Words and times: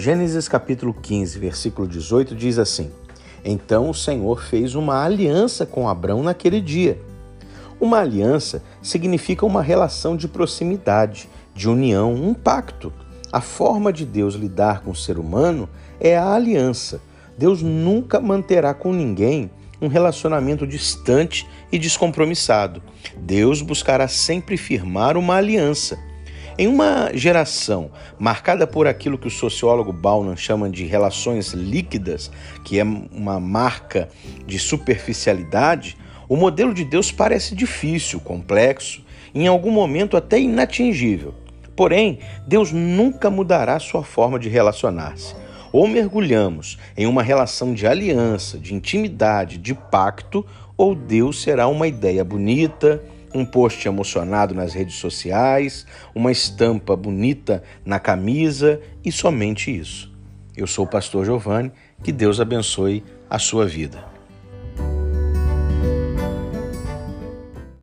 Gênesis 0.00 0.48
capítulo 0.48 0.94
15, 0.94 1.38
versículo 1.38 1.86
18 1.86 2.34
diz 2.34 2.58
assim: 2.58 2.90
Então 3.44 3.90
o 3.90 3.94
Senhor 3.94 4.42
fez 4.42 4.74
uma 4.74 5.04
aliança 5.04 5.66
com 5.66 5.86
Abrão 5.86 6.22
naquele 6.22 6.58
dia. 6.58 6.98
Uma 7.78 7.98
aliança 7.98 8.62
significa 8.80 9.44
uma 9.44 9.60
relação 9.60 10.16
de 10.16 10.26
proximidade, 10.26 11.28
de 11.54 11.68
união, 11.68 12.14
um 12.14 12.32
pacto. 12.32 12.90
A 13.30 13.42
forma 13.42 13.92
de 13.92 14.06
Deus 14.06 14.36
lidar 14.36 14.80
com 14.80 14.92
o 14.92 14.96
ser 14.96 15.18
humano 15.18 15.68
é 16.00 16.16
a 16.16 16.32
aliança. 16.32 16.98
Deus 17.36 17.60
nunca 17.60 18.18
manterá 18.20 18.72
com 18.72 18.94
ninguém 18.94 19.50
um 19.82 19.86
relacionamento 19.86 20.66
distante 20.66 21.46
e 21.70 21.78
descompromissado. 21.78 22.82
Deus 23.18 23.60
buscará 23.60 24.08
sempre 24.08 24.56
firmar 24.56 25.18
uma 25.18 25.34
aliança. 25.34 25.98
Em 26.60 26.66
uma 26.66 27.10
geração 27.14 27.90
marcada 28.18 28.66
por 28.66 28.86
aquilo 28.86 29.16
que 29.16 29.28
o 29.28 29.30
sociólogo 29.30 29.94
Bauman 29.94 30.36
chama 30.36 30.68
de 30.68 30.84
relações 30.84 31.54
líquidas, 31.54 32.30
que 32.62 32.78
é 32.78 32.84
uma 32.84 33.40
marca 33.40 34.10
de 34.46 34.58
superficialidade, 34.58 35.96
o 36.28 36.36
modelo 36.36 36.74
de 36.74 36.84
Deus 36.84 37.10
parece 37.10 37.54
difícil, 37.54 38.20
complexo, 38.20 39.02
em 39.34 39.46
algum 39.46 39.70
momento 39.70 40.18
até 40.18 40.38
inatingível. 40.38 41.32
Porém, 41.74 42.18
Deus 42.46 42.72
nunca 42.72 43.30
mudará 43.30 43.78
sua 43.78 44.04
forma 44.04 44.38
de 44.38 44.50
relacionar-se 44.50 45.34
ou 45.72 45.88
mergulhamos 45.88 46.78
em 46.94 47.06
uma 47.06 47.22
relação 47.22 47.72
de 47.72 47.86
aliança, 47.86 48.58
de 48.58 48.74
intimidade, 48.74 49.56
de 49.56 49.72
pacto, 49.72 50.44
ou 50.76 50.94
Deus 50.94 51.40
será 51.40 51.68
uma 51.68 51.86
ideia 51.86 52.22
bonita, 52.22 53.02
um 53.34 53.44
post 53.44 53.86
emocionado 53.86 54.54
nas 54.54 54.74
redes 54.74 54.96
sociais, 54.96 55.86
uma 56.14 56.32
estampa 56.32 56.96
bonita 56.96 57.62
na 57.84 57.98
camisa 57.98 58.80
e 59.04 59.12
somente 59.12 59.76
isso. 59.76 60.12
Eu 60.56 60.66
sou 60.66 60.84
o 60.84 60.88
pastor 60.88 61.24
Giovanni, 61.24 61.72
que 62.02 62.12
Deus 62.12 62.40
abençoe 62.40 63.04
a 63.28 63.38
sua 63.38 63.66
vida. 63.66 64.09